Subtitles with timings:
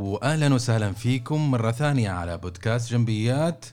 [0.00, 3.64] واهلا وسهلا فيكم مرة ثانية على بودكاست جنبيات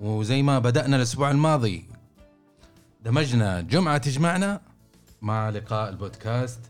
[0.00, 1.84] وزي ما بدأنا الأسبوع الماضي
[3.04, 4.60] دمجنا جمعة تجمعنا
[5.22, 6.60] مع لقاء البودكاست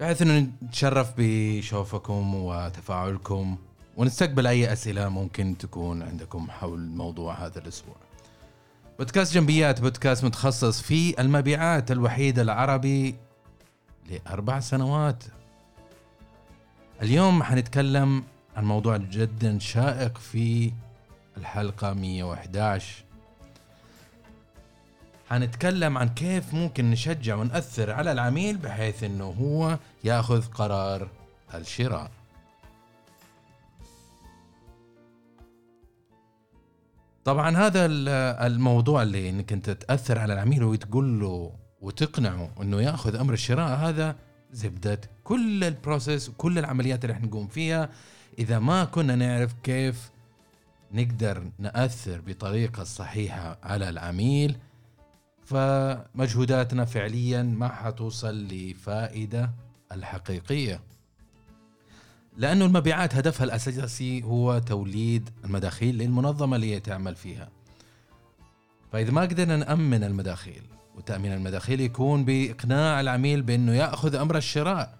[0.00, 3.56] بحيث إنه نتشرف بشوفكم وتفاعلكم
[3.96, 7.96] ونستقبل أي أسئلة ممكن تكون عندكم حول موضوع هذا الأسبوع.
[8.98, 13.14] بودكاست جنبيات بودكاست متخصص في المبيعات الوحيد العربي
[14.10, 15.24] لأربع سنوات.
[17.02, 18.24] اليوم حنتكلم
[18.56, 20.72] عن موضوع جدا شائق في
[21.36, 23.04] الحلقة 111
[25.30, 31.08] حنتكلم عن كيف ممكن نشجع ونأثر على العميل بحيث إنه هو يأخذ قرار
[31.54, 32.10] الشراء.
[37.24, 37.86] طبعا هذا
[38.46, 44.16] الموضوع اللي إنك أنت تأثر على العميل وتقول له وتقنعه إنه يأخذ أمر الشراء هذا
[44.52, 45.00] زبدة.
[45.24, 47.90] كل البروسيس وكل العمليات اللي إحنا نقوم فيها
[48.38, 50.10] إذا ما كنا نعرف كيف
[50.92, 54.56] نقدر نأثر بطريقة صحيحة على العميل
[55.44, 59.50] فمجهوداتنا فعليا ما حتوصل لفائدة
[59.92, 60.80] الحقيقية.
[62.36, 67.48] لأنه المبيعات هدفها الأساسي هو توليد المداخيل للمنظمة اللي تعمل فيها.
[68.92, 70.62] فإذا ما قدرنا نأمن المداخيل
[70.98, 74.94] وتأمين المداخيل يكون بإقناع العميل بأنه يأخذ أمر الشراء.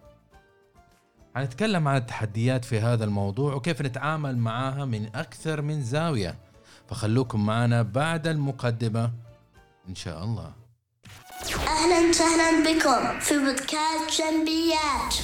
[1.36, 6.38] حنتكلم عن التحديات في هذا الموضوع وكيف نتعامل معها من أكثر من زاوية.
[6.88, 9.10] فخلوكم معنا بعد المقدمة
[9.88, 10.52] إن شاء الله.
[11.66, 15.14] أهلا وسهلا بكم في بودكاست جنبيات.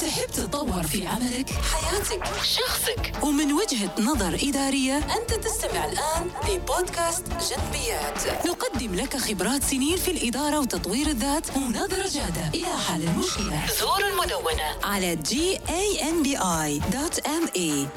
[0.00, 3.12] تحب تتطور في عملك، حياتك، شخصك.
[3.22, 8.46] ومن وجهة نظر إدارية أنت تستمع الآن لبودكاست جنبيات.
[8.46, 12.48] نقدم لك خبرات سنين في الإدارة وتطوير الذات ونظرة جادة.
[12.54, 14.76] إلى حل المشكلة زور المدونة.
[14.82, 16.42] على gambi.me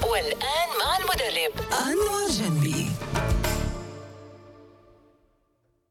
[0.08, 1.54] والآن مع المدرب.
[1.74, 2.92] أنور جنبي.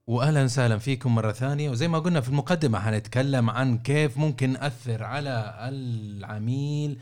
[0.06, 1.70] واهلا وسهلا فيكم مرة ثانية.
[1.70, 6.98] وزي ما قلنا في المقدمة حنتكلم عن كيف ممكن نأثر على العميل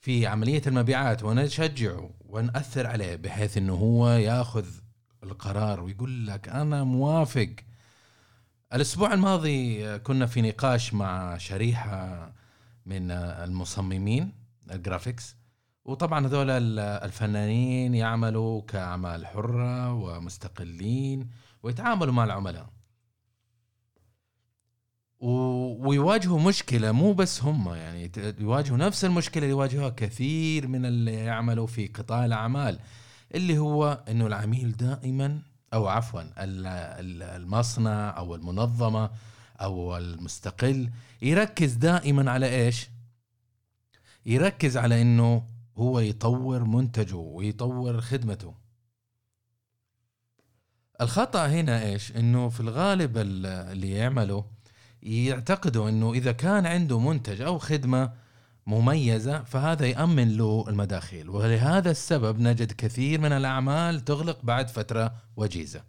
[0.00, 4.66] في عملية المبيعات ونشجعه ونأثر عليه بحيث إنه هو يأخذ
[5.22, 7.48] القرار ويقول لك أنا موافق.
[8.72, 12.32] الأسبوع الماضي كنا في نقاش مع شريحة
[12.86, 14.32] من المصممين
[14.70, 15.36] الجرافيكس.
[15.84, 21.45] وطبعا هذول الفنانين يعملوا كأعمال حرة ومستقلين.
[21.62, 22.76] ويتعاملوا مع العملاء.
[25.20, 31.66] ويواجهوا مشكلة مو بس هم يعني يواجهوا نفس المشكلة اللي يواجهها كثير من اللي يعملوا
[31.66, 32.78] في قطاع الأعمال
[33.34, 35.42] اللي هو أنه العميل دائما
[35.74, 36.22] أو عفوا
[37.36, 39.10] المصنع أو المنظمة
[39.60, 40.90] أو المستقل
[41.22, 42.88] يركز دائما على إيش؟
[44.26, 45.42] يركز على أنه
[45.76, 48.54] هو يطور منتجه ويطور خدمته.
[51.00, 54.42] الخطأ هنا إيش؟ إنه في الغالب اللي يعملوا
[55.02, 58.12] يعتقدوا إنه إذا كان عنده منتج أو خدمة
[58.66, 61.30] مميزة فهذا يأمن له المداخيل.
[61.30, 65.82] ولهذا السبب نجد كثير من الأعمال تغلق بعد فترة وجيزة.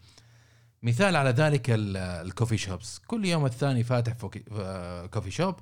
[0.84, 4.14] مثال على ذلك الكوفي شوبس كل يوم الثاني فاتح
[5.14, 5.56] كوفي شوب.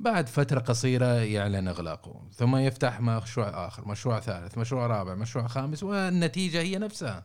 [0.00, 2.22] بعد فترة قصيرة يعلن إغلاقه.
[2.34, 7.24] ثم يفتح مشروع آخر مشروع ثالث مشروع رابع مشروع خامس والنتيجة هي نفسها.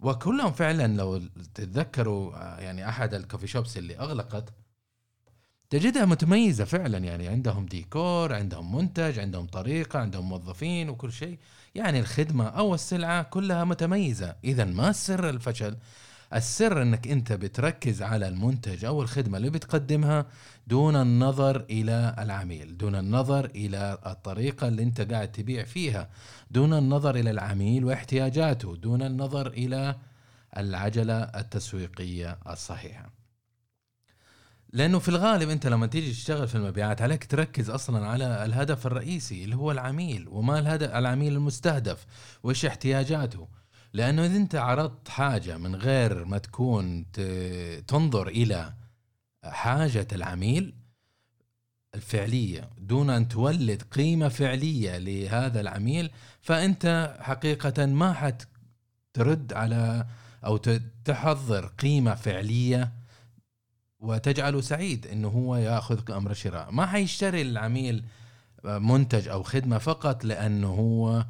[0.00, 1.18] وكلهم فعلا لو
[1.54, 4.52] تتذكروا آه، يعني أحد الكوفي شوبس اللي أغلقت
[5.70, 11.38] تجدها متميزة فعلا يعني عندهم ديكور عندهم منتج عندهم طريقة عندهم موظفين وكل شيء.
[11.74, 14.36] يعني الخدمة أو السلعة كلها متميزة.
[14.44, 15.76] اذا ما سر الفشل؟
[16.34, 20.26] السر انك انت بتركز على المنتج أو الخدمة اللي بتقدمها
[20.66, 26.08] دون النظر إلى العميل دون النظر إلى الطريقة اللي انت قاعد تبيع فيها
[26.50, 29.96] دون النظر إلى العميل واحتياجاته دون النظر إلى
[30.56, 33.10] العجلة التسويقية الصحيحة.
[34.72, 39.44] لأنه في الغالب انت لما تيجي تشتغل في المبيعات عليك تركز أصلا على الهدف الرئيسي
[39.44, 42.06] اللي هو العميل وما الهدف العميل المستهدف
[42.42, 43.48] وإيش احتياجاته.
[43.96, 47.12] لأنه إذا أنت عرضت حاجة من غير ما تكون
[47.86, 48.74] تنظر إلى
[49.44, 50.74] حاجة العميل
[51.94, 56.10] الفعلية دون أن تولد قيمة فعلية لهذا العميل
[56.40, 60.06] فأنت حقيقة ما حترد على
[60.44, 60.56] أو
[61.04, 62.92] تحضر قيمة فعلية
[63.98, 68.04] وتجعله سعيد إنه هو ياخذ أمر الشراء ما حيشتري العميل
[68.66, 71.24] منتج أو خدمة فقط لأنه هو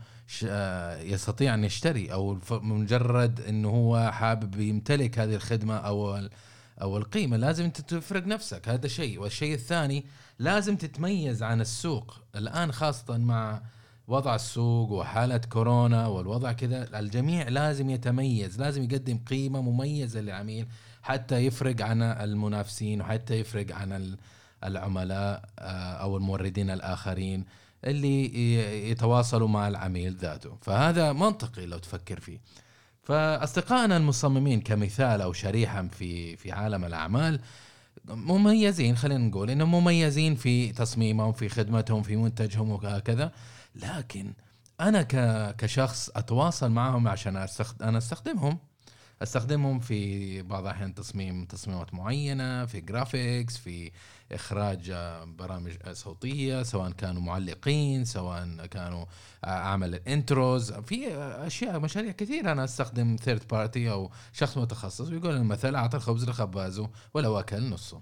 [0.47, 6.29] آه، يستطيع أن يشتري أو مجرد انه هو حابب يمتلك هذه الخدمة أو
[6.83, 7.37] أو القيمة.
[7.37, 8.69] لازم انت تفرق نفسك.
[8.69, 9.21] هذا شيء.
[9.21, 10.05] والشيء الثاني
[10.39, 12.19] لازم تتميز عن السوق.
[12.37, 13.61] الآن خاصة مع
[14.09, 20.67] وضع السوق وحالة كورونا والوضع كذا الجميع لازم يتميز لازم يقدم قيمة مميزة للعميل
[21.03, 24.17] حتى يفرق عن المنافسين وحتى يفرق عن
[24.67, 27.45] العملاء آه، أو الموردين الآخرين
[27.85, 30.59] اللي يتواصلوا مع العميل ذاته.
[30.63, 32.41] فهذا منطقي لو تفكر فيه.
[33.03, 37.41] فأصدقائنا المصممين كمثال أو شريحة في في عالم الأعمال
[38.09, 43.33] مميزين خلينا نقول إنهم مميزين في تصميمهم في خدمتهم في منتجهم وهكذا.
[43.75, 44.33] لكن
[44.81, 45.03] أنا
[45.59, 47.47] كشخص أتواصل معهم عشان.
[47.83, 48.59] أنا أستخدمهم.
[49.23, 53.91] أستخدمهم في بعض الأحيان تصميم تصميمات معينة في جرافيكس في
[54.33, 59.05] إخراج آه، برامج صوتية سواء كانوا معلقين سواء كانوا
[59.45, 65.09] آه، أعمل ال intros في أشياء مشاريع كثيرة أنا أستخدم third party أو شخص متخصص
[65.11, 68.01] ويقول المثل اعطى الخبز لخبازه ولو اكل نصه.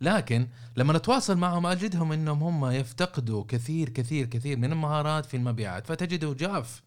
[0.00, 5.86] لكن لما نتواصل معهم أجدهم إنهم هم يفتقدوا كثير كثير كثير من المهارات في المبيعات.
[5.86, 6.82] فتجده جاف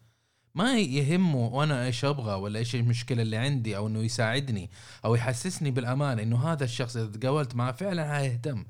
[0.54, 4.70] ما يهمه وأنا إيش أبغى ولا إيش المشكلة اللي عندي أو إنه يساعدني
[5.04, 8.64] أو يحسسني بالأمان إنه هذا الشخص إذا تقابلت معه فعلا هيهتم.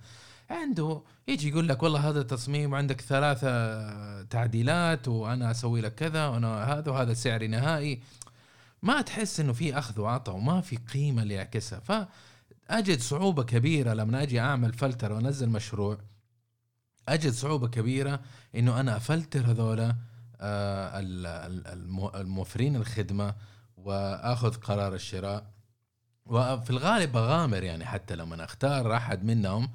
[0.50, 6.64] عنده يجي يقول لك والله هذا التصميم عندك ثلاثة تعديلات وأنا أسوي لك كذا وأنا
[6.64, 8.02] هذا وهذا سعري نهائي.
[8.82, 14.22] ما تحس إنه في أخذ وعطاء وما في قيمة اللي يعكسها فأجد صعوبة كبيرة لما
[14.22, 15.98] أجي أعمل فلتر وأنزل مشروع.
[17.08, 18.20] أجد صعوبة كبيرة
[18.56, 19.96] إنه أنا أفلتر هذولا
[20.42, 23.34] آه، ال- ال- المو- الموفرين الخدمة
[23.76, 25.46] وآخذ قرار الشراء.
[26.26, 29.70] وفي الغالب أغامر يعني حتى لما أختار أحد منهم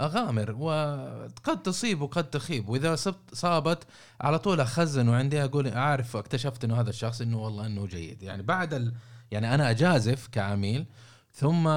[0.00, 0.52] أغامر.
[0.52, 2.68] وقد تصيب وقد تخيب.
[2.68, 2.96] وإذا
[3.32, 3.84] صابت
[4.20, 8.22] على طول أخزن وعندي أقول أعرف أكتشفت إنه هذا الشخص إنه والله إنه جيد.
[8.22, 8.94] يعني بعد ال...
[9.30, 10.86] يعني أنا أجازف كعميل
[11.32, 11.68] ثم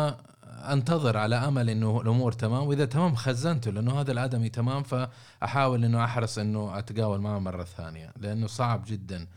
[0.44, 6.04] أنتظر على أمل إنه الأمور تمام وإذا تمام خزنته لأنه هذا الادمي تمام فأحاول إنه
[6.04, 9.28] أحرص إنه أتقاول معه مرة ثانية لأنه صعب جدا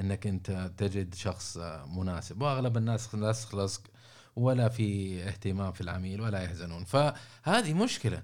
[0.00, 1.58] إنك أنت تجد شخص
[1.96, 3.82] مناسب وأغلب الناس لصق لصق
[4.36, 6.84] ولا في اهتمام في العميل ولا يحزنون.
[6.84, 8.22] فهذه مشكلة.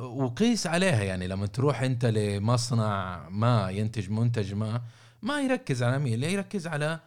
[0.00, 4.82] وقيس عليها يعني لما تروح أنت لمصنع ما ينتج منتج ما
[5.22, 7.00] ما يركز على العميل يركز على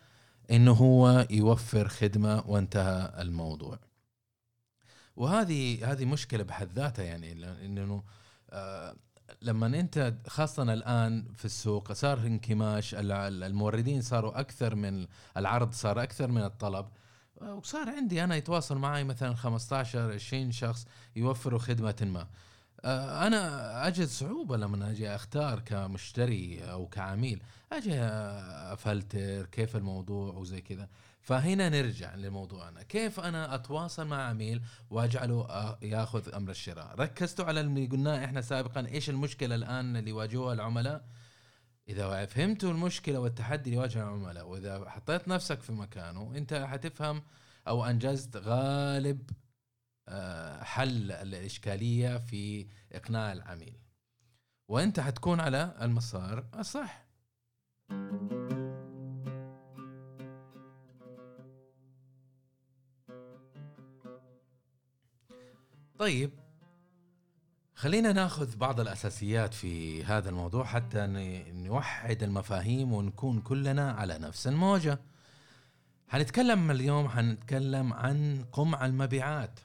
[0.51, 3.79] إنه هو يوفر خدمة وانتهى الموضوع.
[5.19, 8.03] وهذه هذه مشكلة بحد ذاتها يعني لأنه
[8.49, 8.95] آه
[9.41, 15.07] لما أنت خاصة الآن في السوق صار انكماش الموردين صاروا أكثر من
[15.37, 16.85] العرض صار أكثر من الطلب.
[17.41, 20.85] وصار عندي أنا يتواصل معي مثلا 15 20 شخص
[21.15, 22.27] يوفروا خدمة ما.
[23.27, 27.41] أنا أجد صعوبة لما أجي أختار كمشتري أو كعميل.
[27.71, 27.95] أجي
[28.73, 30.89] أفلتر كيف الموضوع وزي كذا.
[31.29, 32.83] فهنا نرجع لموضوعنا.
[32.83, 35.47] كيف أنا أتواصل مع عميل وأجعله
[35.81, 41.05] يأخذ أمر الشراء؟ ركزتوا على اللي قلناه إحنا سابقا إيش المشكلة الآن اللي يواجهوها العملاء؟
[41.89, 47.23] إذا فهمتوا المشكلة والتحدي اللي يواجه العملاء وإذا حطيت نفسك في مكانه أنت حتفهم
[47.67, 49.29] أو أنجزت غالب
[50.61, 53.77] حل الإشكالية في إقناع العميل.
[54.67, 57.05] وأنت حتكون على المسار الصح.
[65.99, 66.31] طيب
[67.75, 71.07] خلينا ناخذ بعض الأساسيات في هذا الموضوع حتى
[71.53, 74.99] نوحد المفاهيم ونكون كلنا على نفس الموجة.
[76.07, 79.59] حنتكلم اليوم حنتكلم عن قمع المبيعات.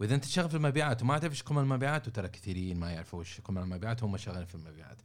[0.00, 3.40] وإذا أنت شغال في المبيعات وما تعرف إيش قمع المبيعات وترى كثيرين ما يعرفوا إيش
[3.40, 5.02] قمع المبيعات هم شغالين في المبيعات.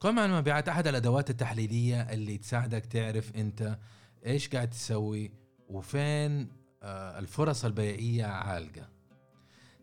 [0.00, 3.78] قمع المبيعات أحد الأدوات التحليلية اللي تساعدك تعرف أنت
[4.26, 5.30] إيش قاعد تسوي
[5.68, 6.48] وفين
[6.82, 8.95] الفرص البيعية عالقة.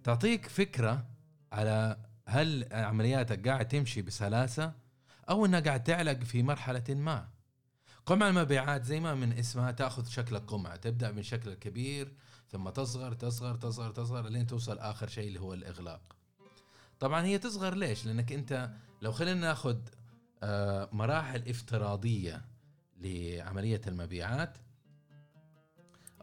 [0.04, 1.06] تعطيك فكرة
[1.52, 4.74] على هل عملياتك قاعد تمشي بسلاسة
[5.30, 7.30] أو أنها قاعد تعلق في مرحلة ما.
[8.06, 10.76] قمع المبيعات زي ما من اسمها تأخذ شكل القمع.
[10.76, 12.14] تبدأ من شكل الكبير
[12.52, 16.16] ثم تصغر تصغر تصغر تصغر لين توصل آخر شيء اللي هو الإغلاق.
[17.00, 19.78] طبعا هي تصغر ليش؟ لأنك أنت لو خلينا نأخذ
[20.94, 22.46] مراحل افتراضية
[22.98, 24.58] لعملية المبيعات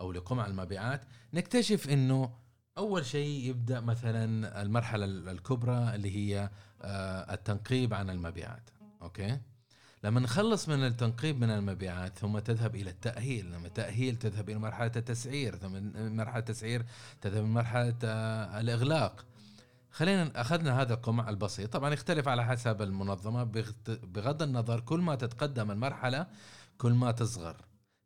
[0.00, 2.40] أو لقمع المبيعات نكتشف أنه
[2.80, 6.50] أول شيء يبدأ مثلا المرحلة الكبرى اللي هي
[7.32, 8.70] التنقيب عن المبيعات
[9.02, 9.38] أوكي؟
[10.04, 14.92] لما نخلص من التنقيب من المبيعات ثم تذهب إلى التأهيل لما التأهيل تذهب إلى مرحلة
[14.96, 15.72] التسعير ثم
[16.16, 16.84] مرحلة التسعير
[17.20, 17.96] تذهب إلى مرحلة
[18.60, 19.24] الإغلاق.
[19.90, 21.72] خلينا أخذنا هذا القمع البسيط.
[21.72, 23.44] طبعا يختلف على حسب المنظمة
[24.02, 26.26] بغض النظر كل ما تتقدم المرحلة
[26.78, 27.56] كل ما تصغر.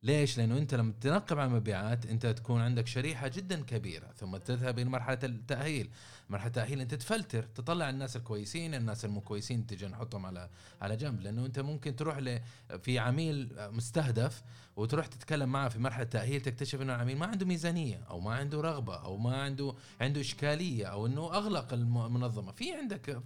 [0.05, 4.79] ليش؟ لأنه أنت لما تنقب على المبيعات أنت تكون عندك شريحة جدا كبيرة ثم تذهب
[4.79, 5.91] إلى مرحلة التأهيل،
[6.31, 10.49] مرحلة التأهيل أنت تفلتر تطلع الناس الكويسين، الناس المو كويسين تجي نحطهم على
[10.83, 12.41] على جنب لأنه أنت ممكن تروح ل
[12.83, 14.43] في عميل مستهدف
[14.77, 18.61] وتروح تتكلم معه في مرحلة التأهيل تكتشف إنه العميل ما عنده ميزانية أو ما عنده
[18.61, 23.23] رغبة أو ما عنده عنده إشكالية أو إنه أغلق المنظمة، في عندك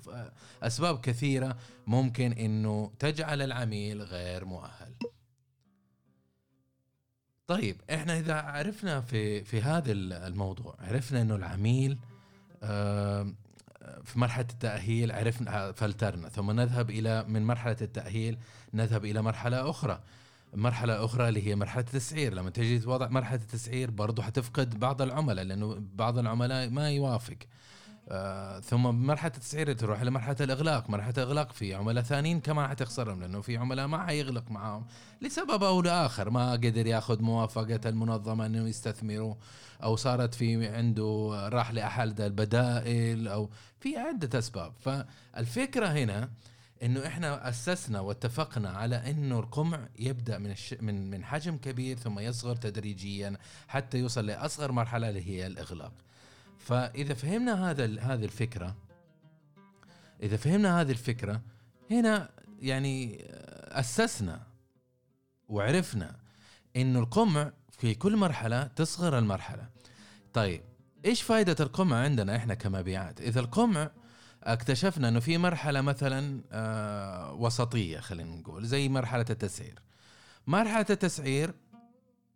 [0.62, 1.56] أسباب كثيرة
[1.87, 4.92] ممكن إنه تجعل العميل غير مؤهل.
[7.49, 11.99] طيب إحنا إذا عرفنا في في هذا الموضوع عرفنا إنه العميل
[14.05, 18.38] في مرحلة التأهيل عرفنا فلترنا ثم نذهب إلى من مرحلة التأهيل
[18.75, 20.00] نذهب إلى مرحلة أخرى.
[20.55, 25.45] مرحلة أخرى اللي هي مرحلة التسعير لما تجي توضع مرحلة التسعير برضو حتفقد بعض العملاء
[25.45, 27.37] لأنه بعض العملاء ما يوافق.
[28.11, 33.41] آه ثم بمرحله التسعير تروح لمرحله الإغلاق، مرحلة الإغلاق في عملاء ثانيين كمان حتخسرهم لأنه
[33.41, 34.87] في عملاء ما حيغلق معاهم
[35.23, 36.31] لسبب أو لآخر.
[36.31, 39.35] ما قدر ياخذ موافقة المنظمة إنه يستثمروا
[39.83, 43.50] أو صارت في عنده راح لأحد البدائل أو
[43.81, 46.29] في عدة أسباب، فالفكرة هنا
[46.83, 50.75] إنه إحنا أسسنا واتفقنا على إنه القمع يبدأ من الش...
[50.81, 53.37] من من حجم كبير ثم يصغر تدريجيا
[53.69, 55.93] حتى يوصل لأصغر مرحلة اللي هي الإغلاق.
[56.68, 58.76] فإذا فهمنا هذا هذه الفكرة
[60.22, 61.42] إذا فهمنا هذه الفكرة
[61.90, 63.25] هنا يعني
[63.68, 64.46] أسسنا
[65.48, 66.16] وعرفنا
[66.76, 69.68] إنه القمع في كل مرحلة تصغر المرحلة.
[70.32, 70.62] طيب
[71.04, 73.90] إيش فائده القمع عندنا إحنا كمبيعات؟ إذا القمع
[74.42, 79.82] اكتشفنا إنه في مرحلة مثلا آه وسطية خلينا نقول زي مرحلة التسعير.
[80.46, 81.54] مرحلة التسعير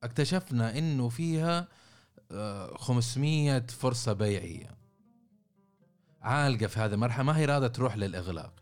[0.02, 1.68] اكتشفنا إنه فيها
[2.76, 4.70] 500 فرصة بيعية.
[6.22, 7.24] عالقة في هذه المرحلة.
[7.24, 8.52] ما هي راضية تروح للإغلاق.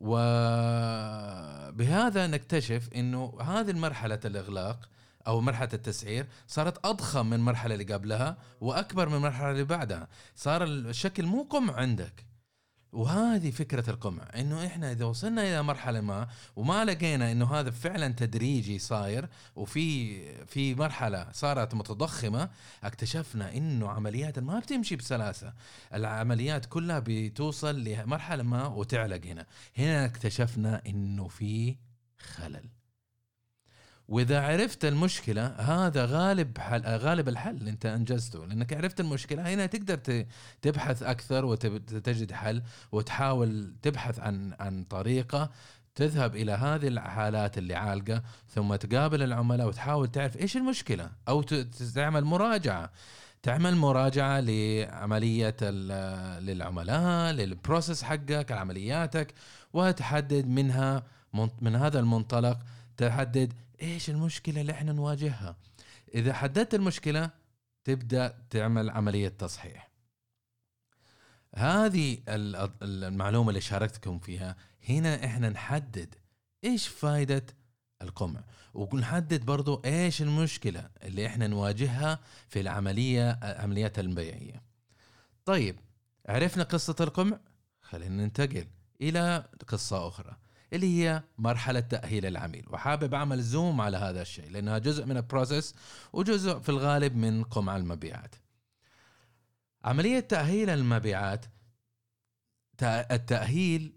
[0.00, 0.66] وبهذا
[2.26, 4.88] نكتشف إنه هذه المرحلة الإغلاق
[5.26, 10.08] أو مرحلة التسعير صارت أضخم من المرحلة اللي قبلها وأكبر من المرحلة اللي بعدها.
[10.34, 12.26] صار الشكل مو قمع عندك.
[12.92, 18.08] وهذه فكرة القمع إنه إحنا إذا وصلنا إلى مرحلة ما وما لقينا إنه هذا فعلا
[18.08, 20.16] تدريجي صاير وفي
[20.46, 22.50] في مرحلة صارت متضخمة
[22.84, 25.52] اكتشفنا إنه عمليات ما بتمشي بسلاسة.
[25.94, 29.46] العمليات كلها بتوصل لمرحلة ما وتعلق هنا.
[29.78, 31.76] هنا اكتشفنا إنه في
[32.18, 32.75] خلل.
[34.08, 40.24] وإذا عرفت المشكلة هذا غالب حل غالب الحل أنت أنجزته لأنك عرفت المشكلة هنا تقدر
[40.62, 45.50] تبحث أكثر وتجد حل وتحاول تبحث عن عن طريقة
[45.94, 51.42] تذهب إلى هذه الحالات اللي عالقة ثم تقابل العملاء وتحاول تعرف إيش المشكلة أو
[51.94, 52.90] تعمل مراجعة.
[53.42, 55.56] تعمل مراجعة لعملية
[56.40, 59.34] للعملاء للبروسيس حقك عملياتك
[59.72, 61.02] وتحدد منها
[61.60, 62.58] من هذا المنطلق
[62.96, 65.56] تحدد إيش المشكلة اللي إحنا نواجهها؟
[66.14, 67.30] إذا حددت المشكلة
[67.84, 69.90] تبدأ تعمل عملية تصحيح.
[71.54, 72.18] هذه
[72.82, 74.56] المعلومة اللي شاركتكم فيها.
[74.88, 76.14] هنا إحنا نحدد
[76.64, 77.46] إيش فائده
[78.02, 78.44] القمع.
[78.74, 82.18] ونحدد برضو إيش المشكلة اللي إحنا نواجهها
[82.48, 84.62] في العملية العمليات البيعية.
[85.44, 85.80] طيب
[86.26, 87.40] عرفنا قصة القمع؟
[87.82, 88.66] خلينا ننتقل
[89.00, 90.36] إلى قصة أخرى.
[90.72, 92.64] اللي هي مرحلة تأهيل العميل.
[92.70, 95.74] وحابب أعمل زوم على هذا الشيء لأنها جزء من البروسيس
[96.12, 98.34] وجزء في الغالب من قمع المبيعات.
[99.84, 101.46] عملية تأهيل المبيعات
[102.82, 103.92] التأهيل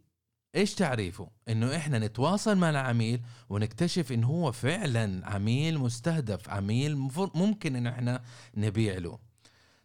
[0.55, 7.75] إيش تعريفه؟ إنه إحنا نتواصل مع العميل ونكتشف انه هو فعلا عميل مستهدف، عميل ممكن
[7.75, 8.23] إن إحنا
[8.57, 9.19] نبيع له.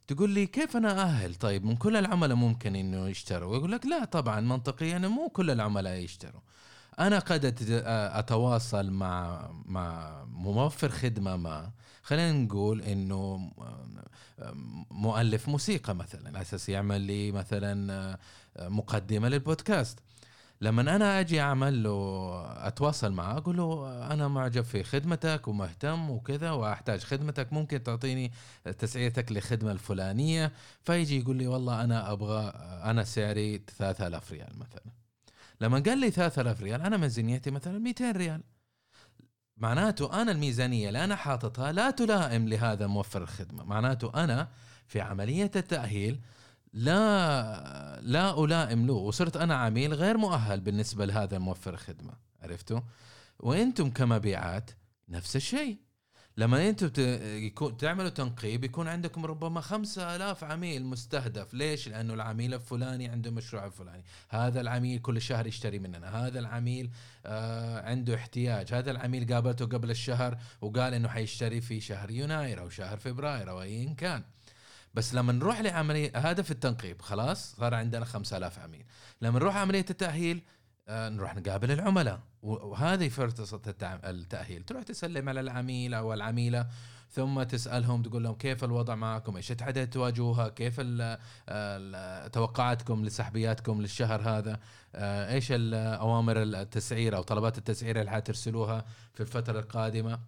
[0.06, 3.56] تقول لي كيف أنا أهل طيب من كل العملاء ممكن إنه يشتروا.
[3.56, 6.40] يقول لك لا طبعا منطقيا مو كل العملاء يشتروا.
[6.98, 7.54] أنا قد
[7.86, 11.70] أتواصل مع مع موفر خدمة ما.
[12.02, 13.50] خلينا نقول إنه
[14.90, 18.18] مؤلف موسيقى مثلا على أساس يعمل لي مثلا
[18.60, 19.98] مقدمة للبودكاست.
[20.60, 26.50] لما أنا أجي أعمل له أتواصل معه أقول له أنا معجب في خدمتك ومهتم وكذا
[26.50, 28.32] وأحتاج خدمتك ممكن تعطيني
[28.78, 32.52] تسعيرتك للخدمه الفلانية؟ فيجي يقول لي والله أنا أبغى
[32.84, 35.03] أنا سعري 3000 ريال مثلا.
[35.64, 38.42] لما قال لي 3000 ريال أنا ميزانيتي مثلا 200 ريال.
[39.56, 43.64] معناته أنا الميزانية اللي أنا حاططها لا تلائم لهذا موفر الخدمة.
[43.64, 44.48] معناته أنا
[44.86, 46.20] في عملية التأهيل
[46.72, 52.12] لا لا ألائم له وصرت أنا عميل غير مؤهل بالنسبة لهذا الموفر الخدمة.
[52.42, 52.80] عرفتوا؟
[53.38, 54.70] وأنتم كمبيعات
[55.08, 55.78] نفس الشيء.
[56.36, 56.88] لما أنتم
[57.78, 61.54] تعملوا تنقيب يكون عندكم ربما خمسة آلاف عميل مستهدف.
[61.54, 64.04] ليش؟ لأنه العميل الفلاني عنده مشروع الفلاني.
[64.28, 66.26] هذا العميل كل شهر يشتري مننا.
[66.26, 66.90] هذا العميل
[67.26, 68.74] آه عنده احتياج.
[68.74, 73.62] هذا العميل قابلته قبل الشهر وقال إنه حيشتري في شهر يناير أو شهر فبراير أو
[73.62, 74.24] ايا كان.
[74.94, 78.84] بس لما نروح لعملية هذا في التنقيب خلاص صار عندنا 5000 عميل.
[79.20, 80.42] لما نروح عملية التأهيل
[80.88, 82.20] نروح نقابل العملاء.
[82.42, 83.60] وهذه فرصة
[84.04, 84.62] التأهيل.
[84.62, 86.66] تروح تسلم على العميل أو العميلة
[87.10, 90.80] ثم تسألهم تقول لهم كيف الوضع معكم؟ إيش التحديات تواجهوها؟ كيف
[92.32, 94.60] توقعاتكم لسحبياتكم للشهر هذا؟
[94.94, 100.20] آه، إيش الأوامر التسعير أو طلبات التسعير اللي حترسلوها في الفترة القادمة؟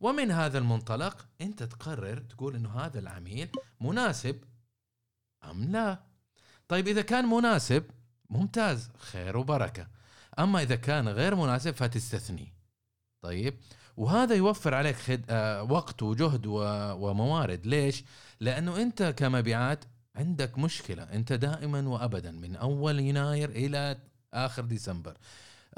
[0.00, 3.48] ومن هذا المنطلق أنت تقرر تقول إنه هذا العميل
[3.80, 4.44] مناسب
[5.50, 6.00] أم لا.
[6.68, 7.84] طيب إذا كان مناسب
[8.30, 9.99] ممتاز خير وبركة.
[10.38, 12.52] أما إذا كان غير مناسب فتستثني.
[13.22, 13.54] طيب؟
[13.96, 15.22] وهذا يوفر عليك خد...
[15.30, 16.58] آه وقت وجهد و...
[16.92, 17.66] وموارد.
[17.66, 18.04] ليش؟
[18.40, 19.84] لأنه أنت كمبيعات
[20.16, 21.02] عندك مشكلة.
[21.02, 23.98] أنت دائما وابدا من أول يناير إلى
[24.34, 25.16] آخر ديسمبر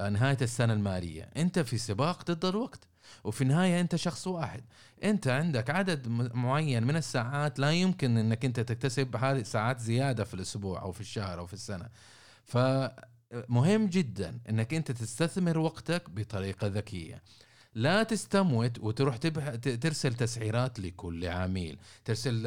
[0.00, 1.22] آه نهاية السنة المالية.
[1.36, 2.88] أنت في سباق ضد الوقت
[3.24, 4.64] وفي النهاية أنت شخص واحد.
[5.04, 10.34] أنت عندك عدد معين من الساعات لا يمكن إنك أنت تكتسب هذه ساعات زيادة في
[10.34, 11.88] الأسبوع أو في الشهر أو في السنة.
[13.32, 17.22] فمهم جدا إنك أنت تستثمر وقتك بطريقة ذكية.
[17.74, 19.54] لا تستموت وتروح تبح...
[19.54, 21.78] ترسل تسعيرات لكل عميل.
[22.04, 22.42] ترسل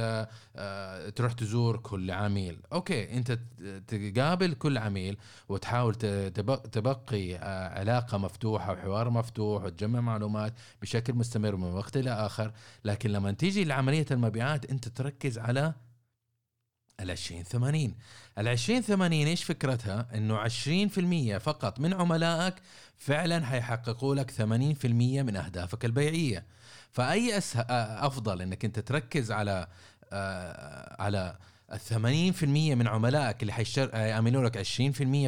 [0.55, 2.59] آه، تروح تزور كل عميل.
[2.73, 3.39] أوكي أنت
[3.87, 5.17] تقابل كل عميل
[5.49, 5.95] وتحاول
[6.71, 12.51] تبقي آه، علاقة مفتوحة وحوار مفتوح وتجمع معلومات بشكل مستمر من وقت إلى آخر.
[12.85, 15.73] لكن لما تيجي لعملية المبيعات أنت تركز على
[16.99, 17.95] ال 20 80
[18.37, 20.43] ال 20 80 إيش فكرتها؟ إنه
[21.37, 22.55] 20% فقط من عملائك
[22.97, 24.41] فعلا حيحققوا لك 80%
[24.85, 26.45] من أهدافك البيعية.
[26.91, 27.59] فأي أسه...
[28.05, 29.67] أفضل إنك أنت تركز على
[30.13, 31.37] آه على
[31.73, 33.89] ال 80% من عملائك اللي حيشتر...
[33.93, 34.65] يعملوا لك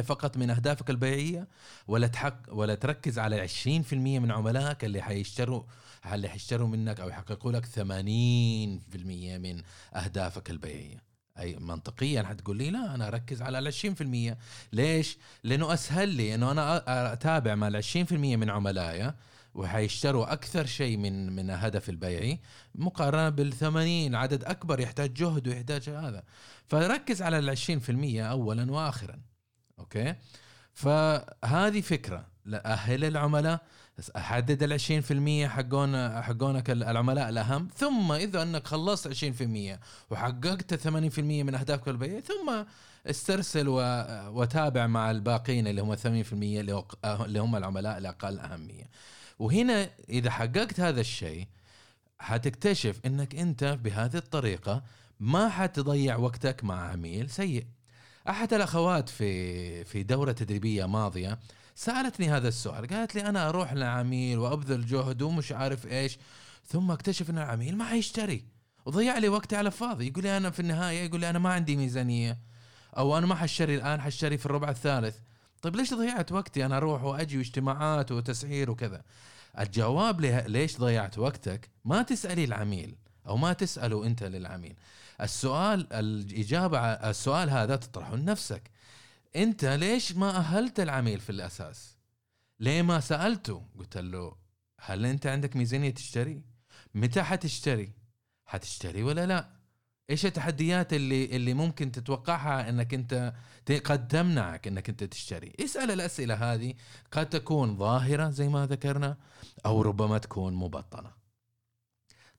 [0.00, 1.48] فقط من أهدافك البيعية
[1.88, 5.62] ولا تحق ولا تركز على 20% من عملائك اللي حيشتروا
[6.12, 7.68] اللي حيشتروا منك أو يحققوا لك 80%
[9.38, 9.62] من
[9.94, 11.07] أهدافك البيعية.
[11.40, 13.72] أي منطقيا حتقول لي لا أنا أركز على ال
[14.32, 14.36] 20%
[14.72, 19.14] ليش؟ لأنه أسهل لي إنه أنا أتابع مع ال 20% من عملائي
[19.54, 22.40] وحيشتروا أكثر شيء من من هدف البيعي
[22.74, 26.22] مقارنة بال 80 عدد أكبر يحتاج جهد ويحتاج هذا.
[26.66, 27.60] فركز على ال 20%
[28.20, 29.20] اولا واخرا
[29.78, 30.14] أوكي؟
[30.72, 33.60] فهذه فكرة أهل العملاء.
[34.16, 39.78] حدد ال 20% حقون حقونك العملاء الأهم ثم إذا أنك خلصت 20%
[40.10, 42.64] وحققت 80% من أهدافك البيع ثم
[43.06, 43.64] استرسل
[44.28, 45.98] وتابع مع الباقين اللي هم 80%
[47.04, 48.90] اللي هم العملاء الأقل أهمية.
[49.38, 51.46] وهنا إذا حققت هذا الشيء
[52.18, 54.82] حتكتشف إنك أنت بهذه الطريقة
[55.20, 57.66] ما حتضيع وقتك مع عميل سيء.
[58.28, 61.38] أحد الأخوات في في دورة تدريبية ماضية
[61.78, 66.18] سألتني هذا السؤال قالت لي أنا أروح لعميل وأبذل جهد ومش عارف إيش
[66.66, 68.44] ثم اكتشف إن العميل ما حيشتري
[68.86, 71.76] وضيع لي وقتي على فاضي يقول لي أنا في النهاية يقول لي أنا ما عندي
[71.76, 72.38] ميزانية.
[72.96, 75.16] أو أنا ما حشتري الآن حشتري في الربع الثالث.
[75.62, 79.02] طيب ليش ضيعت وقتي؟ أنا أروح وأجي واجتماعات وتسعير وكذا.
[79.58, 84.76] الجواب ليش ضيعت وقتك؟ ما تسألي العميل أو ما تساله أنت للعميل.
[85.20, 88.70] السؤال الإجابة السؤال هذا تطرحه لنفسك.
[89.36, 91.98] انت ليش ما أهلت العميل في الأساس؟
[92.60, 94.36] ليه ما سألته؟ قلت له
[94.80, 96.42] هل أنت عندك ميزانية تشتري؟
[96.94, 97.92] متى حتشتري؟
[98.44, 99.58] حتشتري ولا لا؟
[100.10, 103.34] إيش التحديات اللي اللي ممكن تتوقعها إنك أنت
[103.84, 106.74] قد تمنعك إنك أنت تشتري؟ اسأل الأسئلة هذه
[107.12, 109.16] قد تكون ظاهرة زي ما ذكرنا
[109.66, 111.12] أو ربما تكون مبطنة.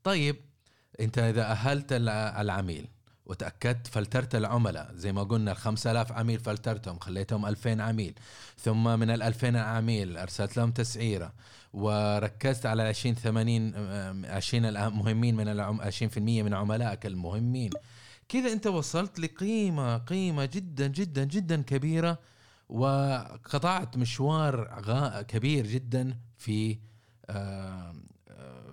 [0.03, 0.35] طيب
[0.99, 2.87] أنت إذا أهلت العميل
[3.29, 8.13] وتأكدت فلترت العملاء زي ما قلنا ال 5000 عميل فلترتهم خليتهم 2000 عميل.
[8.57, 11.33] ثم من ال 2000 عميل أرسلت لهم تسعيرة.
[11.73, 13.75] وركزت على 20 80
[14.25, 17.69] 20 المهمين من العم 20% من عملائك المهمين.
[18.29, 22.19] كذا أنت وصلت لقيمة قيمة جدا جدا جدا كبيرة.
[22.69, 24.81] وقطعت مشوار
[25.27, 26.77] كبير جدا في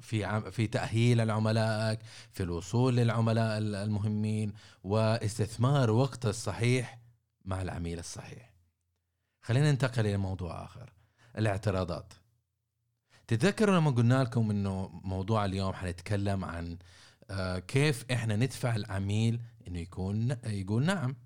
[0.00, 1.98] في في تأهيل العملائك
[2.32, 4.52] في الوصول للعملاء المهمين
[4.85, 6.98] واستثمار وقت الصحيح
[7.44, 8.54] مع العميل الصحيح.
[9.42, 10.92] خلينا ننتقل إلى موضوع آخر
[11.38, 12.12] الاعتراضات.
[13.26, 16.78] تتذكروا لما قلنا لكم إنه موضوع اليوم حنتكلم عن
[17.30, 21.16] آه، كيف إحنا ندفع العميل إنه يكون يقول نعم.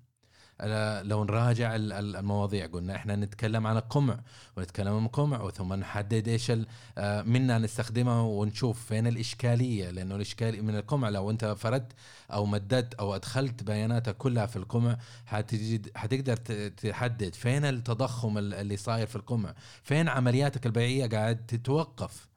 [1.03, 4.19] لو نراجع ال- ال- المواضيع قلنا إحنا نتكلم عن القمع
[4.57, 6.51] ونتكلم عن القمع وثم نحدد إيش
[6.97, 11.91] آه، منا نستخدمه ونشوف فين الإشكالية لأنه الإشكال من القمع لو أنت فردت
[12.31, 16.35] أو مددت أو أدخلت بياناتك كلها في القمع حتجد حتقدر
[16.69, 22.30] تحدد فين التضخم ال- اللي صاير في القمع فين عملياتك البيعية قاعد تتوقف.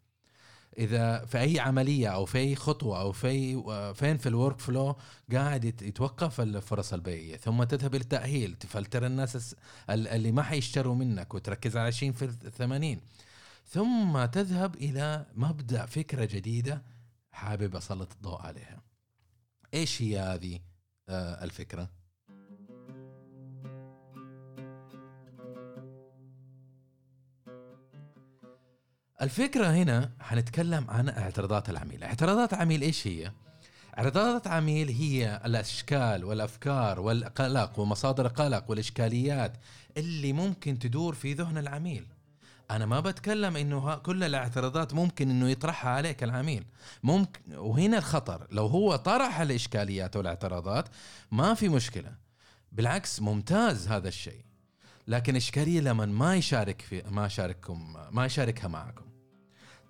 [0.79, 3.63] إذا في أي عملية أو في أي خطوة أو في
[3.95, 4.97] فين في ال workflow
[5.33, 9.57] قاعد يت- يتوقف الفرص البيعيه ثم تذهب للتأهيل تفلتر الناس
[9.91, 13.01] اللي ما حيشتروا منك وتركز على 20 في 80
[13.67, 16.83] ثم تذهب إلى مبدأ فكرة جديدة
[17.33, 18.83] حابب أسلط الضوء عليها.
[19.75, 20.59] إيش هي هذه
[21.09, 21.45] آه،
[29.25, 32.05] الفكرة الفكرة هنا حنتكلم عن اعتراضات العميل.
[32.05, 33.33] اعتراضات العميل إيش هي؟
[33.99, 39.53] اعتراضات عميل هي الأشكال والأفكار والقلق ومصادر القلق والإشكاليات
[39.97, 42.07] اللي ممكن تدور في ذهن العميل.
[42.71, 46.65] أنا ما بتكلم إنه كل الاعتراضات ممكن إنه يطرحها عليك العميل.
[47.03, 48.47] ممكن وهنا الخطر.
[48.51, 50.89] لو هو طرح الإشكاليات والاعتراضات
[51.31, 52.13] ما في مشكلة.
[52.73, 54.45] بالعكس ممتاز هذا الشيء.
[55.09, 59.14] لكن إشكالية لما ما يشارك في ما يشارككم ما يشاركها معكم.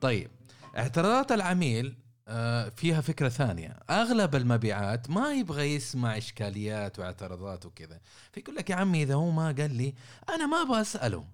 [0.05, 0.31] طيب
[0.77, 1.97] اعتراضات العميل
[2.29, 3.77] آه، فيها فكرة ثانية.
[3.91, 8.01] أغلب المبيعات ما يبغى يسمع إشكاليات واعتراضات وكذا.
[8.33, 9.95] فيقول لك يا عمي إذا هو ما قال لي
[10.29, 11.25] أنا ما أبغى اساله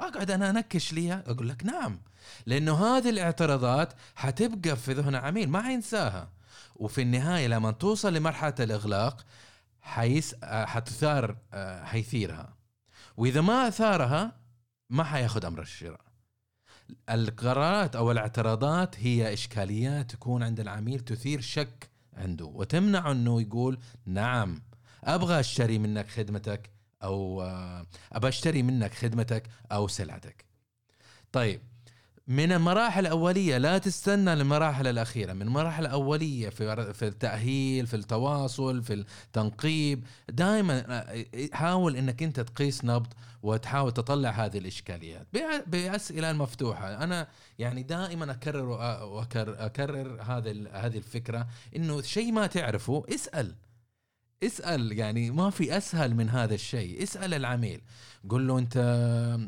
[0.00, 1.22] أقعد أنا أنكش ليها.
[1.26, 2.00] أقول لك نعم
[2.46, 6.28] لأنه هذه الاعتراضات حتبقى في ذهن العميل ما حينساها.
[6.76, 9.24] وفي النهاية لما توصل لمرحلة الإغلاق
[9.80, 12.56] حيس آه، حتثار آه، حيثيرها.
[13.16, 14.32] وإذا ما أثارها
[14.90, 16.07] ما حياخذ أمر الشراء.
[17.10, 24.62] القرارات أو الاعتراضات هي اشكاليات تكون عند العميل تثير شك عنده وتمنع إنه يقول نعم
[25.04, 26.70] أبغى أشتري منك خدمتك
[27.02, 30.44] أو آه، أبغى أشتري منك خدمتك أو سلعتك.
[31.32, 31.60] طيب
[32.28, 35.32] من المراحل الأولية لا تستنى للمراحل الأخيرة.
[35.32, 38.92] من المراحل الأولية في في التأهيل في التواصل في
[39.26, 41.04] التنقيب دائما
[41.52, 43.06] حاول أنك أنت تقيس نبض
[43.42, 45.26] وتحاول تطلع هذه الإشكاليات.
[45.36, 47.04] بأ- بأسئلة مفتوحة.
[47.04, 53.54] أنا يعني دائما أكرر وأكرر أكرر هذه هذه الفكرة أنه شيء ما تعرفه اسأل.
[54.42, 57.02] اسأل يعني ما في أسهل من هذا الشيء.
[57.02, 57.80] اسأل العميل.
[58.28, 58.76] قل له أنت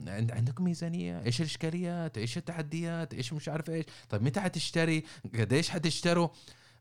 [0.09, 5.05] عند- عندكم ميزانية؟ إيش الإشكاليات؟ إيش التحديات؟ إيش مش عارف إيش؟ طيب متى حتشتري؟
[5.39, 6.29] قديش حتشتروا؟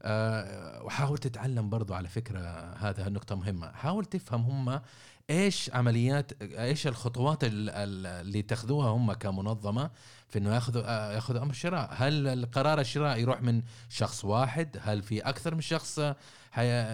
[0.02, 2.40] آه وحاول تتعلم برضو على فكرة
[2.80, 3.72] هذا النقطة مهمة.
[3.72, 4.82] حاول تفهم هم
[5.30, 9.90] إيش عمليات إيش الخطوات ال- ال- اللي تاخذوها هم كمنظمة.
[10.30, 15.02] في إنه ياخذوا آه، ياخذوا أمر الشراء هل القرار الشراء يروح من شخص واحد؟ هل
[15.02, 16.00] في أكثر من شخص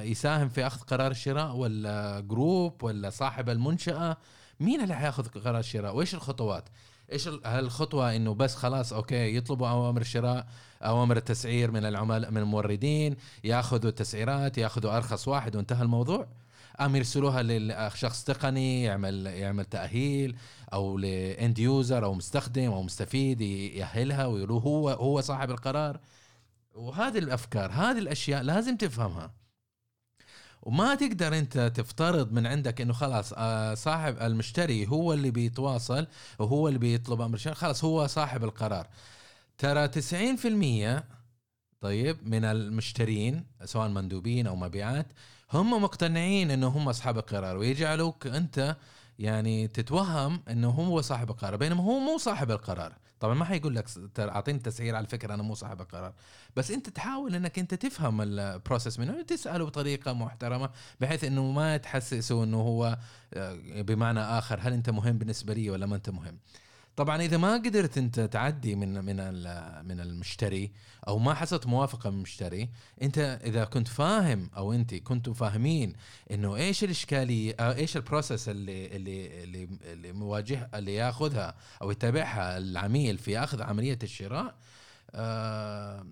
[0.04, 4.18] يساهم في أخذ قرار الشراء؟ ولا group ولا صاحب المنشأة؟
[4.60, 6.70] مين اللي حياخذ قرار الشراء؟ وإيش الخطوات؟
[7.12, 10.48] إيش الخطوة إنه بس خلاص okay يطلبوا أوامر الشراء
[10.82, 16.28] أوامر التسعير من العملاء من الموردين ياخذوا التسعيرات ياخذوا أرخص واحد وانتهى الموضوع؟
[16.82, 20.36] أم يرسلوها لشخص تقني يعمل يعمل تأهيل؟
[20.74, 26.00] أو لأند يوزر أو مستخدم أو مستفيد يأهلها ويقولوا هو هو صاحب القرار.
[26.76, 29.32] وهذه الأفكار هذه الأشياء لازم تفهمها.
[30.66, 36.08] وما تقدر أنت تفترض من عندك إنه خلاص آه، صاحب المشتري هو اللي بيتواصل
[36.40, 38.88] وهو اللي بيطلب أمر الشراء خلاص هو صاحب القرار.
[39.58, 41.04] ترى 90%
[41.82, 45.08] طيب من المشترين سواء مندوبين أو مبيعات
[45.54, 47.58] هم مقتنعين انه هم أصحاب القرار.
[47.58, 48.78] ويجعلوك أنت
[49.20, 52.94] يعني تتوهم إنه هو صاحب القرار بينما هو مو صاحب القرار.
[53.20, 53.86] طبعا ما حيقول لك
[54.20, 56.14] أعطيني تسعير على فكره أنا مو صاحب القرار.
[56.56, 62.44] بس أنت تحاول إنك أنت تفهم البروسيس منه تسأله بطريقة محترمة بحيث إنه ما تحسسه
[62.44, 62.98] إنه هو
[63.34, 66.40] آه، بمعنى آخر هل أنت مهم بالنسبة لي ولا ما أنت مهم.
[66.96, 69.16] طبعا إذا ما قدرت أنت تعدي من من
[69.88, 70.72] من المشتري
[71.08, 72.70] أو ما حصلت موافقة من المشتري
[73.02, 75.94] أنت إذا كنت فاهم أو أنت كنتوا فاهمين
[76.32, 82.58] إنه إيش الإشكالية إيش ال process اللي اللي اللي, اللي مواجه اللي ياخذها أو يتابعها
[82.58, 84.56] العميل في آخذ عملية الشراء
[85.16, 86.06] آه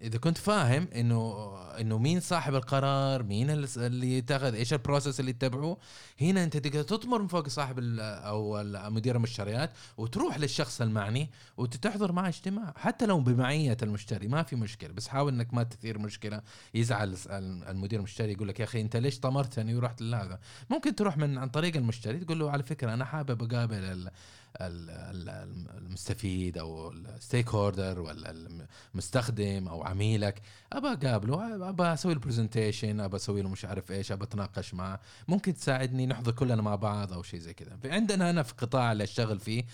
[0.00, 5.30] إذا كنت فاهم إنه إنه مين صاحب القرار مين اللي يتخذ إيش ال process اللي
[5.30, 5.78] يتبعوه
[6.20, 12.28] هنا أنت تقدر تطمر من فوق صاحب أو مدير المشتريات وتروح للشخص المعني وتحضر معه
[12.28, 16.42] اجتماع حتى لو بمعية المشتري ما في مشكلة بس حاول إنك ما تثير مشكلة.
[16.74, 17.16] يزعل
[17.68, 20.38] المدير المشتري يقول لك يا أخي أنت ليش طمرتني ورحت لهذا؟
[20.70, 24.10] ممكن تروح من عن طريق المشتري تقول له على فكرة أنا حابب أقابل
[24.60, 28.34] المستفيد أو ال stakeholder ولا
[28.94, 30.42] المستخدم أو عميلك.
[30.72, 35.00] ابى أقابله ابى أسوي له presentation ابى أسوي له مش عارف إيش ابى أتناقش معه.
[35.28, 37.78] ممكن تساعدني نحضر كلنا مع بعض أو شيء زي كذا.
[37.84, 39.64] عندنا أنا في القطاع اللي أشتغل فيه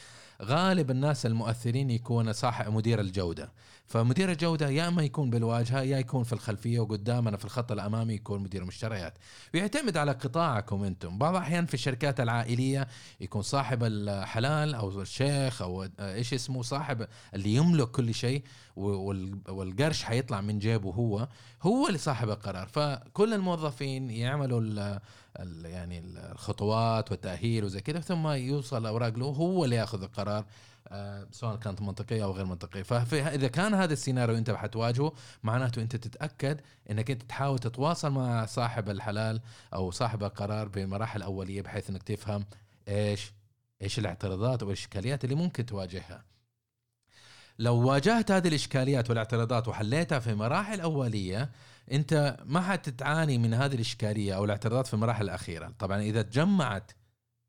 [0.45, 3.53] غالب الناس المؤثرين يكون صاحب مدير الجودة.
[3.87, 8.41] فمدير الجودة يا أما يكون بالواجهة يا يكون في الخلفية وقدامنا في الخط الأمامي يكون
[8.43, 9.19] مدير مشتريات
[9.55, 11.19] ويعتمد على قطاعكم أنتم.
[11.19, 12.89] بعض الأحيان في الشركات العائلية
[13.21, 18.43] يكون صاحب الحلال أو الشيخ أو إيش اسمه صاحب اللي يملك كل شيء
[18.77, 21.29] وال- والقرش حيطلع من جيبه هو
[21.63, 22.67] هو اللي صاحب القرار.
[22.69, 24.99] فكل الموظفين يعملوا
[25.65, 30.45] يعني الخطوات والتأهيل وزي كذا ثم يوصل الاوراق له هو اللي يأخذ القرار
[30.89, 32.83] آه، سواء كانت منطقية أو غير منطقية.
[32.83, 38.91] فاذا كان هذا السيناريو أنت حتواجهه معناته أنت تتأكد إنك أنت تحاول تتواصل مع صاحب
[38.91, 39.41] الحلال
[39.75, 42.47] أو صاحب القرار بمراحل أولية بحيث إنك تفهم
[42.89, 43.33] إيش
[43.83, 46.25] إيش الاعتراضات والاشكاليات اللي ممكن تواجهها.
[47.59, 51.51] لو واجهت هذه الإشكاليات والاعتراضات وحليتها في مراحل أولية
[51.93, 55.75] أنت ما حتتعاني من هذه الإشكالية أو الاعتراضات في المراحل الأخيرة.
[55.79, 56.93] طبعا إذا تجمعت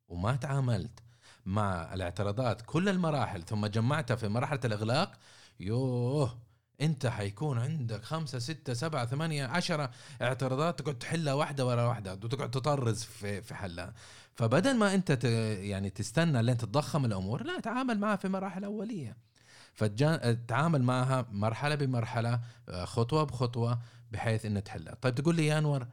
[0.08, 1.00] وما تعاملت
[1.46, 5.12] مع الاعتراضات كل المراحل ثم جمعتها في مرحلة الإغلاق
[5.60, 6.40] يوه
[6.82, 9.92] أنت حيكون عندك خمسة ستة سبعة ثمانية عشرة
[10.22, 13.94] اعتراضات تقعد تحلها واحدة ورا واحدة وتقعد تطرز في في حلها.
[14.36, 15.24] فبدل ما أنت ت
[15.64, 19.18] يعني تستنى لين تتضخم الأمور لا تعامل معها في مراحل أولية.
[19.74, 23.80] فتعامل معها مرحلة بمرحلة آه، خطوة بخطوة
[24.14, 24.96] بحيث إنه تحلها.
[25.02, 25.88] طيب تقول لي يا أنور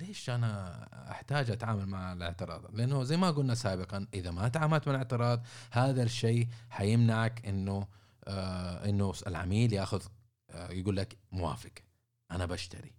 [0.00, 4.94] ليش أنا أحتاج أتعامل مع الاعتراض؟ لأنه زي ما قلنا سابقا إذا ما تعاملت مع
[4.94, 7.86] الاعتراض هذا الشيء حيمنعك إنه
[8.24, 10.02] آه إنه العميل يأخذ
[10.50, 11.72] آه يقول لك موافق
[12.30, 12.92] أنا بشتري.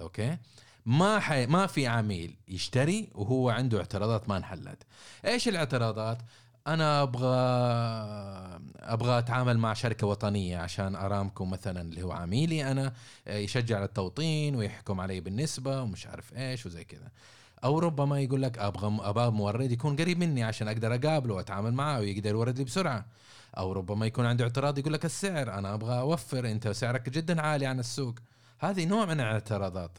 [0.00, 0.38] أوكي؟
[0.86, 1.46] ما حي...
[1.46, 4.82] ما في عميل يشتري وهو عنده اعتراضات ما انحلت.
[5.24, 6.18] إيش الاعتراضات؟
[6.74, 7.36] أنا أبغى
[8.80, 12.92] أبغى أتعامل مع شركة وطنية عشان ارامكو مثلا اللي هو عميلي أنا
[13.28, 17.08] آه، يشجع على التوطين ويحكم علي بالنسبة ومش عارف إيش وزي كذا.
[17.64, 22.00] أو ربما يقول لك أبغى أبغى مورد يكون قريب مني عشان أقدر أقابله وأتعامل معه
[22.00, 23.04] ويقدر يورد لي بسرعة.
[23.58, 27.66] أو ربما يكون عنده اعتراض يقول لك السعر أنا أبغى أوفر أنت سعرك جدا عالي
[27.66, 28.14] عن السوق.
[28.58, 29.98] هذه نوع من الاعتراضات.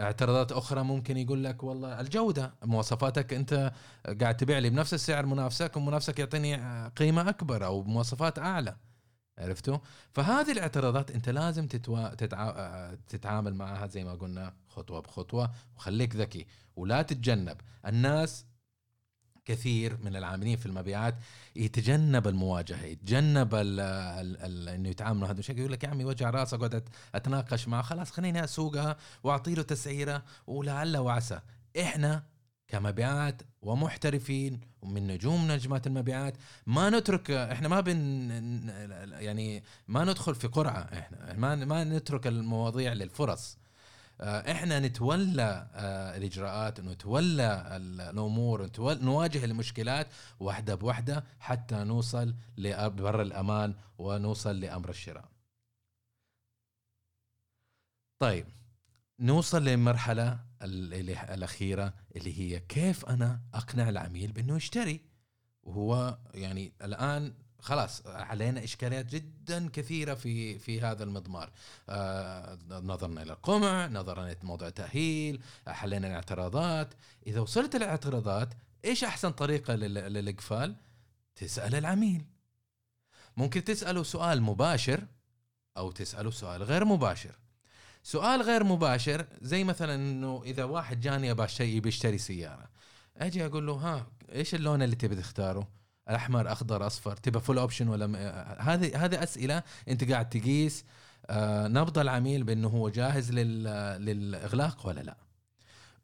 [0.00, 3.72] اعتراضات أخرى ممكن يقول لك والله الجودة مواصفاتك أنت
[4.20, 8.76] قاعد تبيع لي بنفس السعر منافسك ومنافسك يعطيني قيمة أكبر أو مواصفات أعلى.
[9.38, 9.78] عرفتوا؟
[10.12, 12.14] فهذه الاعتراضات أنت لازم تتوا...
[12.14, 12.94] تتع...
[13.08, 17.60] تتعامل معها زي ما قلنا خطوة بخطوة وخليك ذكي ولا تتجنب.
[17.86, 18.46] الناس
[19.44, 21.14] كثير من العاملين في المبيعات
[21.56, 27.68] يتجنب المواجهة يتجنب إنه يتعاملوا هذا الشيء يقول لك يا عمي وجع راس اقعد أتناقش
[27.68, 31.40] معه خلاص خليني أسوقها وأعطي له تسعيرة ولعل وعسى.
[31.80, 32.22] إحنا
[32.68, 36.34] كمبيعات ومحترفين ومن نجوم نجمات المبيعات
[36.66, 37.94] ما نترك إحنا ما بن
[39.12, 43.58] يعني ما ندخل في قرعة إحنا ما ما نترك المواضيع للفرص.
[44.20, 50.06] إحنا نتولى آه، الإجراءات نتولى ال- الأمور نواجه المشكلات
[50.40, 55.28] واحدة بواحده حتى نوصل لبر الأمان ونوصل لأمر الشراء.
[58.18, 58.46] طيب
[59.20, 65.00] نوصل للمرحلة الأخيرة اللي هي كيف أنا أقنع العميل بأنه يشتري
[65.62, 71.50] وهو يعني الآن خلاص علينا إشكاليات جدا كثيرة في في هذا المضمار.
[71.88, 76.94] آه نظرنا إلى القمع نظرنا إلى موضوع التأهيل حلينا الاعتراضات.
[77.26, 78.48] إذا وصلت الاعتراضات
[78.84, 80.76] إيش أحسن طريقة لل- للإقفال؟
[81.36, 82.24] تسأل العميل.
[83.36, 85.06] ممكن تسأله سؤال مباشر
[85.76, 87.38] أو تسأله سؤال غير مباشر.
[88.02, 92.68] سؤال غير مباشر زي مثلا إنه إذا واحد جاني أبغى شيء بيشتري سيارة
[93.16, 95.68] أجي أقول له ها إيش اللون اللي تبي تختاره؟
[96.08, 98.16] احمر أخضر أصفر تبى full option ولا م...
[98.58, 100.84] هذه هذه أسئلة أنت قاعد تقيس
[101.26, 103.64] آه، نبض العميل بأنه هو جاهز لل...
[104.04, 105.16] للإغلاق ولا لا.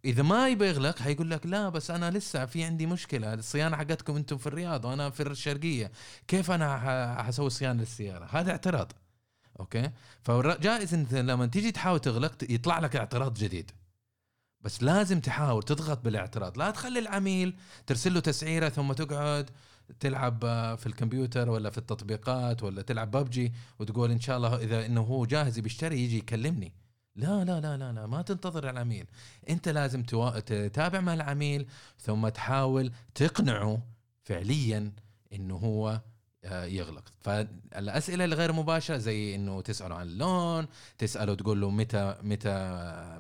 [0.05, 4.17] إذا ما يبي يغلق حيقول لك لا بس أنا لسه في عندي مشكلة الصيانة حقتكم
[4.17, 5.93] أنتم في الرياض وأنا في الشرقية
[6.29, 8.93] كيف أنا حسوي صيانة للسيارة؟ هذا اعتراض.
[9.61, 9.91] okay؟
[10.23, 13.71] فجائز انت لما تيجي تحاول تغلق يطلع لك اعتراض جديد.
[14.69, 16.59] بس لازم تحاول تضغط بالاعتراض.
[16.59, 19.51] لا تخلي العميل ترسل له تسعيرة ثم تقعد
[20.01, 20.41] تلعب
[20.79, 25.27] في الكمبيوتر ولا في التطبيقات ولا تلعب ببجي وتقول إن شاء الله إذا إنه هو
[25.27, 26.73] جاهز بيشتري يجي يكلمني.
[27.17, 29.07] لا لا لا لا لا ما تنتظر العميل.
[29.49, 31.67] أنت لازم تتابع مع العميل
[31.99, 33.83] ثم تحاول تقنعه
[34.23, 34.93] فعليا
[35.33, 36.01] إنه هو
[36.45, 37.05] يغلق.
[37.23, 40.67] فالأسئلة الغير مباشرة زي إنه تسأله عن اللون
[40.99, 42.55] تسأله تقول له متى متى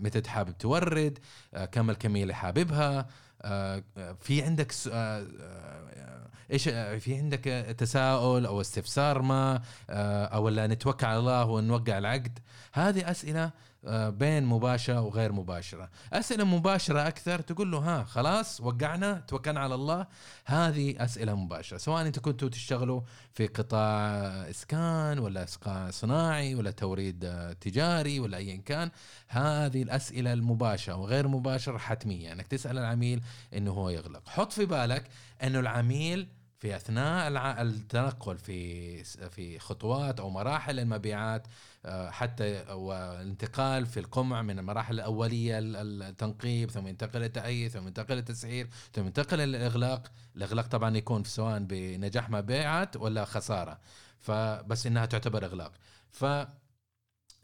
[0.00, 1.18] متى حابب تورد
[1.54, 3.06] آه، كم الكمية اللي حاببها
[3.42, 7.40] آه، آه، في عندك آه، آه، إيش آه، في عندك
[7.78, 12.38] تساؤل أو استفسار ما آه، أو ولا نتوكل على الله ونوقع العقد.
[12.72, 13.52] هذه أسئلة آه،
[13.90, 15.90] بين مباشرة وغير مباشرة.
[16.12, 20.06] أسئلة مباشرة أكثر تقول له ها خلاص وقعنا توكلنا على الله.
[20.46, 23.00] هذه أسئلة مباشرة سواء أنتم كنتوا تشتغلوا
[23.34, 24.18] في قطاع
[24.50, 28.90] إسكان ولا قطاع صناعي ولا توريد آه، تجاري ولا ايا كان.
[29.28, 33.22] هذه الأسئلة المباشرة وغير مباشرة حتمية إنك تسأل العميل
[33.54, 34.28] إنه هو يغلق.
[34.28, 35.04] حط في بالك
[35.42, 37.28] إنه العميل في أثناء
[37.62, 41.77] التنقل في في خطوات أو مراحل المبيعات آه،
[42.10, 48.68] حتى والانتقال في القمع من المراحل الأولية ال- التنقيب ثم ينتقل التأييد ثم ينتقل التسعير
[48.92, 50.12] ثم ينتقل الإغلاق.
[50.36, 53.80] الإغلاق طبعا يكون سواء بنجاح مبيعات ولا خسارة.
[54.20, 55.72] فبس إنها تعتبر إغلاق.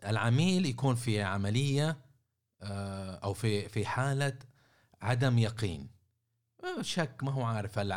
[0.02, 1.96] فالعميل يكون في عملية
[2.62, 4.38] آه، أو في في حالة
[5.02, 5.80] عدم يقين.
[5.82, 5.88] آه،
[6.80, 7.92] شك ما هو عارف هل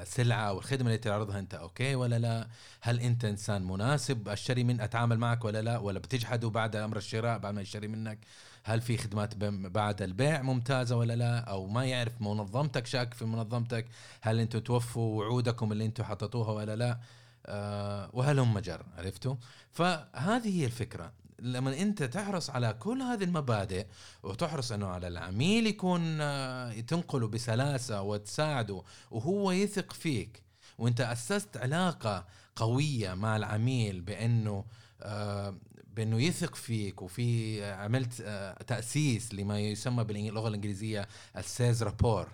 [0.00, 2.48] السلعة أو الخدمة اللي تعرضها أنت أوكي ولا لا؟
[2.80, 7.38] هل أنت إنسان مناسب؟ أشتري من أتعامل معك ولا لا؟ ولا بتجحده بعد أمر الشراء
[7.38, 8.18] بعد ما يشتري منك؟
[8.64, 13.86] هل في خدمات بعد البيع ممتازة ولا لا؟ أو ما يعرف منظمتك شاك في منظمتك؟
[14.20, 16.98] هل أنتم توفوا وعودكم اللي أنتم حطيتوها ولا لا؟
[17.46, 19.34] آه وهلم جر؟ عرفتوا؟
[19.72, 21.12] فهذه هي الفكرة.
[21.38, 23.86] لما انت تحرص على كل هذه المبادئ
[24.22, 30.42] وتحرص إنه على العميل يكون آه، تنقله بسلاسة وتساعده وهو يثق فيك.
[30.78, 34.64] وانت أسست علاقة قوية مع العميل بأنه
[35.02, 35.54] آه،
[35.96, 42.28] بأنه يثق فيك وفي عملت آه، تأسيس لما يسمى باللغة الإنجليزية السيز رابور.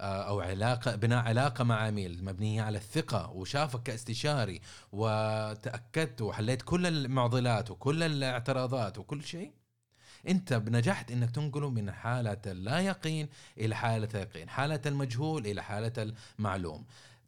[0.00, 4.60] أو علاقة بناء علاقة مع عميل مبنية على الثقة وشافك كاستشاري
[4.92, 9.52] وتأكدت وحليت كل المعضلات وكل الاعتراضات وكل شيء
[10.28, 16.12] أنت نجحت إنك تنقله من حالة اللا يقين إلى حالة اليقين حالة المجهول إلى حالة
[16.38, 16.86] المعلوم.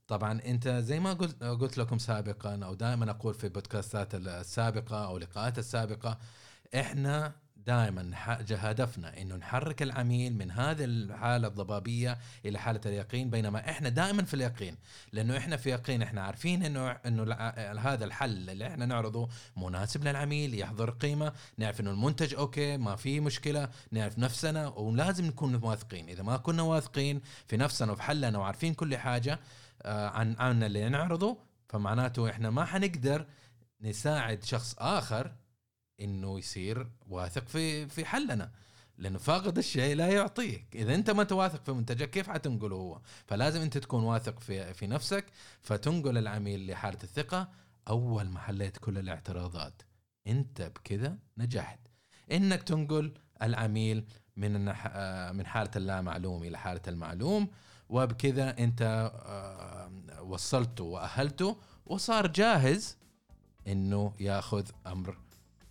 [0.08, 5.18] طبعا أنت زي ما قلت قلت لكم سابقا أو دائما أقول في بودكاستات السابقة أو
[5.18, 6.18] لقاءات السابقة
[6.74, 7.32] إحنا
[7.70, 8.10] دائما
[8.50, 14.34] هدفنا إنه نحرك العميل من هذه الحالة الضبابية إلى حالة اليقين بينما إحنا دائما في
[14.34, 14.76] اليقين
[15.12, 17.34] لأنه إحنا في يقين إحنا عارفين إنه إنه
[17.80, 23.20] هذا الحل اللي إحنا نعرضه مناسب للعميل يحضر قيمة نعرف إنه المنتج أوكي ما في
[23.20, 26.08] مشكلة نعرف نفسنا ولازم نكون واثقين.
[26.08, 29.40] إذا ما كنا واثقين في نفسنا وفي حلنا وعارفين كل حاجة
[29.82, 33.26] آه، عن عن اللي نعرضه فمعناته إحنا ما حنقدر
[33.80, 35.32] نساعد شخص آخر
[36.00, 38.50] إنه يصير واثق في في حلنا
[38.98, 40.66] لأنه فاقد الشيء لا يعطيك.
[40.74, 44.86] إذا أنت ما تواثق في منتجك كيف حتنقله هو؟ فلازم أنت تكون واثق في في
[44.86, 45.24] نفسك
[45.60, 47.48] فتنقل العميل لحالة الثقة.
[47.88, 49.82] أول ما حليت كل الاعتراضات
[50.26, 51.78] أنت بكذا نجحت.
[52.32, 54.04] إنك تنقل العميل
[54.36, 54.68] من.
[54.68, 57.48] آه، من حالة اللا معلوم إلى حالة المعلوم
[57.88, 62.96] وبكذا أنت آه، وصلته واهلته وصار جاهز
[63.66, 65.16] إنه يأخذ أمر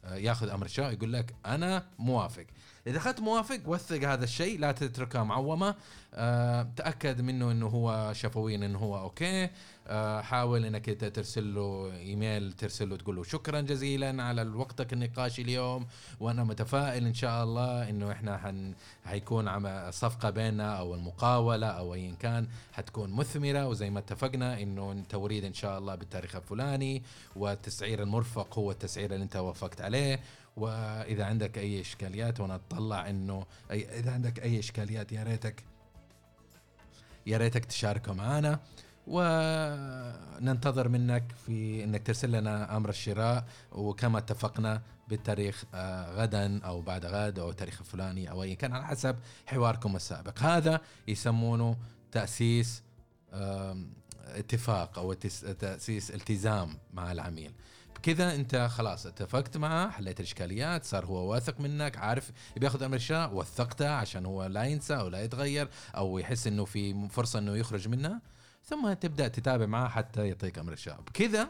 [0.03, 2.45] ياخذ أمر الشراء يقول لك أنا موافق.
[2.87, 5.75] إذا أخذت موافق وثق هذا الشيء لا تتركها معومة.
[6.13, 9.49] آه، تأكد منه إنه هو شفويا إنه هو أوكي.
[9.87, 14.93] آه، حاول إنك أنت ترسل له إيميل ترسل له تقول له شكرا جزيلا على وقتك
[14.93, 15.87] النقاشي اليوم.
[16.19, 18.73] وأنا متفائل إن شاء الله إنه إحنا حن
[19.05, 23.67] حيكون عم صفقة بيننا أو المقاولة أو ايا كان حتكون مثمرة.
[23.67, 27.03] وزي ما اتفقنا إنه التوريد إن شاء الله بالتاريخ الفلاني
[27.35, 30.19] والتسعير المرفق هو التسعير اللي أنت وافقت عليه.
[30.59, 35.63] وإذا عندك أي إشكاليات وأنا أطلع إنه أي إذا عندك أي إشكاليات يا ريتك
[37.27, 38.59] يا ريتك تشاركه معنا.
[39.07, 43.45] وننتظر منك في إنك ترسل لنا أمر الشراء.
[43.71, 48.85] وكما اتفقنا بالتاريخ آه، غدا أو بعد غد أو التاريخ الفلاني أو اي كان على
[48.85, 50.39] حسب حواركم السابق.
[50.39, 51.77] هذا يسمونه
[52.11, 52.83] تأسيس
[54.35, 57.53] اتفاق أو تأسيس التزام مع العميل.
[57.95, 63.33] بكذا أنت خلاص اتفقت معه حليت الإشكاليات صار هو واثق منك عارف بياخذ أمر الشراء
[63.35, 67.87] وثقته عشان هو لا ينسى أو لا يتغير أو يحس إنه في فرصة إنه يخرج
[67.87, 68.21] منها.
[68.65, 71.49] ثم تبدأ تتابع معه حتى يعطيك أمر الشراء بكذا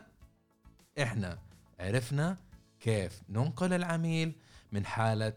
[1.02, 1.40] إحنا
[1.80, 2.38] عرفنا
[2.80, 4.36] كيف ننقل العميل
[4.72, 5.34] من حالة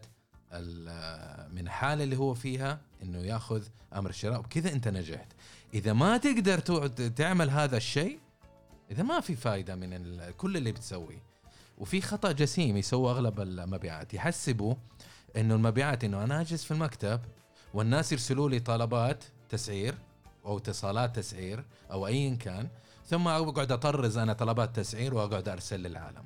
[0.51, 3.63] ال- من الحاله اللي هو فيها إنه ياخذ
[3.95, 5.27] أمر الشراء وبكذا أنت نجحت.
[5.73, 6.59] إذا ما تقدر
[7.09, 8.19] تعمل هذا الشيء
[8.91, 11.23] إذا ما في فايدة من كل اللي بتسويه.
[11.77, 14.13] وفي خطأ جسيم يسووا أغلب المبيعات.
[14.13, 14.75] يحسبوا
[15.37, 17.21] إنه المبيعات إنه أنا أجلس في المكتب
[17.73, 19.95] والناس يرسلوا لي طلبات تسعير
[20.45, 22.67] أو اتصالات تسعير أو ايا كان
[23.05, 26.25] ثم أقعد أطرز أنا طلبات تسعير وأقعد أرسل للعالم.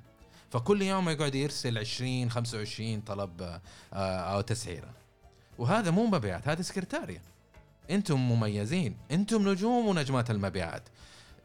[0.52, 3.41] فكل يوم يقعد يرسل 20 25 طلب
[3.93, 4.89] آه، أو تسعيرة.
[5.58, 7.22] وهذا مو مبيعات هذا سكرتاريا
[7.92, 10.90] أنتم مميزين أنتم نجوم ونجمات المبيعات.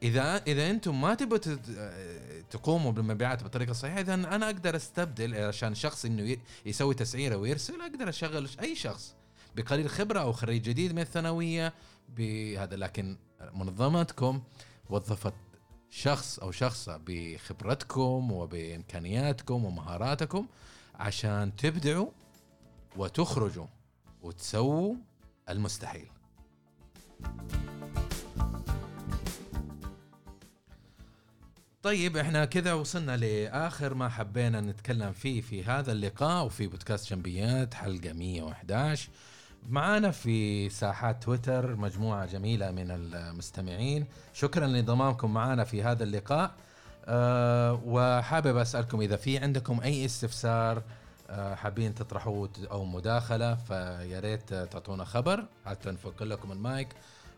[0.02, 1.38] إذا إذا أنتم ما تبوا
[2.50, 6.36] تقوموا بالمبيعات بالطريقة الصحيحه إذا أنا أقدر أستبدل عشان شخص إنه
[6.66, 9.14] يسوي تسعيره ويرسل أقدر أشغل أي شخص
[9.56, 11.74] بقليل خبرة أو خريج جديد من الثانوية
[12.08, 13.16] بهذا لكن
[13.54, 14.42] منظمتكم
[14.90, 15.34] وظفت
[15.90, 20.46] شخص أو شخصة بخبرتكم وبإمكانياتكم ومهاراتكم
[20.94, 22.08] عشان تبدعوا
[22.96, 23.66] وتخرجوا
[24.22, 24.94] وتسووا
[25.48, 26.08] المستحيل.
[31.82, 37.74] طيب إحنا كذا وصلنا لآخر ما حبينا نتكلم فيه في هذا اللقاء وفي بودكاست جنبيات
[37.74, 39.08] حلقة 111
[39.68, 44.06] معانا في ساحات تويتر مجموعة جميلة من المستمعين.
[44.32, 46.54] شكرا لانضمامكم معنا في هذا اللقاء.
[47.04, 50.82] أه وحابب أسألكم إذا في عندكم أي استفسار
[51.30, 55.44] أه حابين تطرحوه أو مداخلة فيا ريت تعطونا خبر.
[55.66, 56.88] حتى نفك لكم المايك.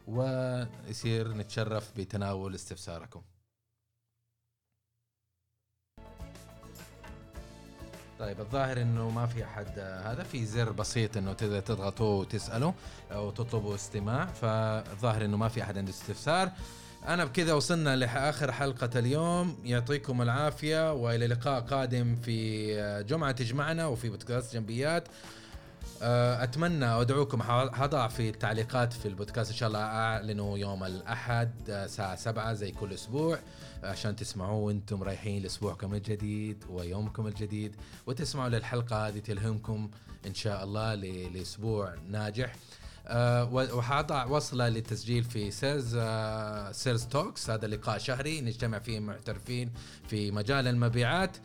[0.07, 3.23] ويصير نتشرف بتناول استفساركم.
[8.19, 12.73] طيب الظاهر إنه ما في أحد هذا في زر بسيط إنه تقدر تضغطوه وتسألوا
[13.13, 16.51] أو تطلبوا استماع فالظاهر إنه ما في أحد عنده استفسار.
[17.09, 19.59] أنا بكذا وصلنا لآخر حلقة اليوم.
[19.65, 25.09] يعطيكم العافية وإلى لقاء قادم في آه، جمعة تجمعنا وفي بودكاست جنبيات.
[26.03, 32.17] أتمنى أدعوكم حضع في التعليقات في البودكاست إن شاء الله اعلنه يوم الأحد آه، الساعة
[32.17, 33.39] 7 زي كل أسبوع
[33.83, 37.77] عشان تسمعوه وأنتم رايحين لأسبوعكم الجديد ويومكم الجديد
[38.07, 39.91] وتسمعوا للحلقة هذه تلهمكم
[40.27, 42.53] إن شاء الله لأسبوع ناجح.
[43.07, 49.71] آه، وحاضع وصلة للتسجيل في Sales آه، Sales Talks هذا لقاء شهري نجتمع فيه محترفين
[50.09, 51.37] في مجال المبيعات.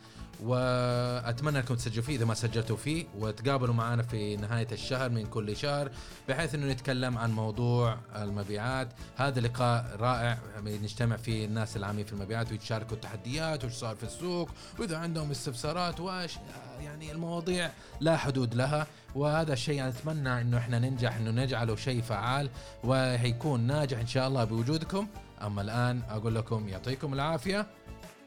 [0.42, 5.56] وأتمنى أنكم تسجلوا فيه إذا ما سجلتوا فيه وتقابلوا معنا في نهاية الشهر من كل
[5.56, 5.90] شهر
[6.28, 8.88] بحيث إنه نتكلم عن موضوع المبيعات.
[9.16, 14.50] هذا لقاء رائع نجتمع فيه الناس العاملين في المبيعات ويتشاركوا التحديات وش صار في السوق
[14.78, 16.32] وإذا عندهم استفسارات وإيش
[16.80, 17.70] يعني المواضيع
[18.00, 18.86] لا حدود لها.
[19.14, 22.50] وهذا الشيء أتمنى إنه إحنا ننجح إنه نجعله شيء فعال
[22.84, 25.06] وهيكون ناجح إن شاء الله بوجودكم.
[25.42, 27.66] أما الآن أقول لكم يعطيكم العافية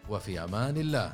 [0.10, 1.14] وفي أمان الله.